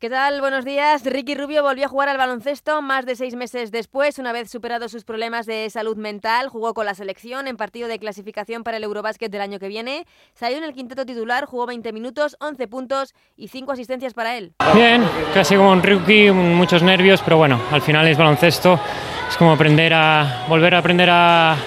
[0.00, 0.40] ¿Qué tal?
[0.40, 1.04] Buenos días.
[1.04, 4.90] Ricky Rubio volvió a jugar al baloncesto más de seis meses después, una vez superados
[4.90, 6.48] sus problemas de salud mental.
[6.48, 10.06] Jugó con la selección en partido de clasificación para el Eurobásquet del año que viene.
[10.32, 14.54] Salió en el quinteto titular, jugó 20 minutos, 11 puntos y 5 asistencias para él.
[14.72, 18.80] Bien, casi como un rookie, muchos nervios, pero bueno, al final es baloncesto.
[19.28, 21.58] Es como aprender a volver a aprender a,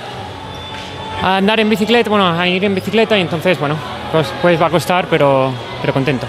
[1.22, 3.78] andar en bicicleta, bueno, a ir en bicicleta y entonces, bueno,
[4.12, 6.26] pues, pues va a costar, pero, pero contento.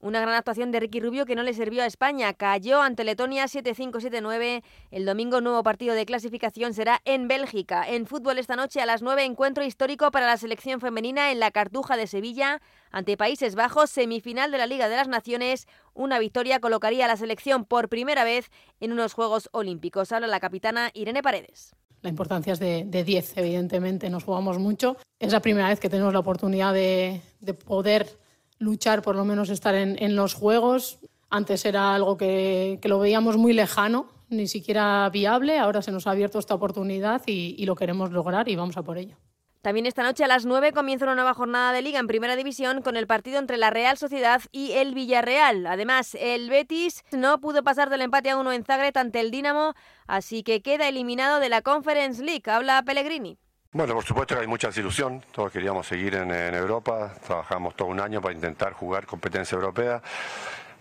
[0.00, 2.32] Una gran actuación de Ricky Rubio que no le sirvió a España.
[2.32, 4.62] Cayó ante Letonia 7-5-7-9.
[4.92, 7.84] El domingo nuevo partido de clasificación será en Bélgica.
[7.88, 11.50] En fútbol esta noche a las 9 encuentro histórico para la selección femenina en la
[11.50, 15.66] Cartuja de Sevilla ante Países Bajos, semifinal de la Liga de las Naciones.
[15.94, 20.12] Una victoria colocaría a la selección por primera vez en unos Juegos Olímpicos.
[20.12, 21.74] Habla la capitana Irene Paredes.
[22.02, 24.96] La importancia es de, 10, evidentemente, nos jugamos mucho.
[25.18, 28.16] Es la primera vez que tenemos la oportunidad de, de poder
[28.58, 30.98] luchar, por lo menos estar en, los Juegos.
[31.30, 35.58] Antes era algo que, lo veíamos muy lejano, ni siquiera viable.
[35.58, 38.98] Ahora se nos ha abierto esta oportunidad y, lo queremos lograr y vamos a por
[38.98, 39.16] ello.
[39.60, 42.80] También esta noche a las 9 comienza una nueva jornada de liga en Primera División
[42.80, 45.66] con el partido entre la Real Sociedad y el Villarreal.
[45.66, 49.74] Además, el Betis no pudo pasar del empate a uno en Zagreb ante el Dinamo,
[50.06, 52.44] así que queda eliminado de la Conference League.
[52.46, 53.36] Habla Pellegrini.
[53.70, 58.00] Bueno, por supuesto que hay mucha desilusión, todos queríamos seguir en, Europa, trabajamos todo un
[58.00, 60.00] año para intentar jugar competencia europea.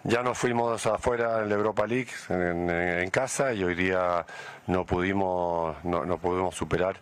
[0.05, 4.25] Ya nos fuimos afuera en la Europa League, en, casa, y hoy día
[4.67, 6.95] no pudimos, no, pudimos superar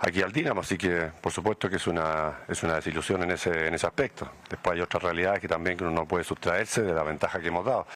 [0.00, 3.68] aquí al Dinamo, así que por supuesto que es una, es una desilusión en ese,
[3.68, 4.28] en ese aspecto.
[4.50, 7.64] Después hay otras realidades que también uno no puede sustraerse de la ventaja que hemos
[7.64, 7.86] dado.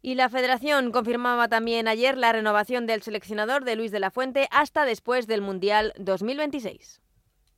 [0.00, 4.48] Y la federación confirmaba también ayer la renovación del seleccionador de Luis de la Fuente
[4.50, 7.00] hasta después del Mundial 2026.